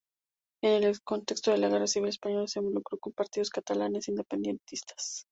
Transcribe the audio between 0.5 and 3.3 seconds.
En el contexto de la Guerra civil española, se involucró con